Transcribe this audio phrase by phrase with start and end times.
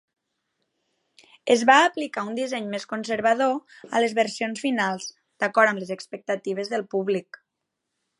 [1.55, 3.53] Es va aplicar un disseny més conservador
[3.99, 5.09] a les versions finals,
[5.45, 7.39] d'acord amb les expectatives del públic.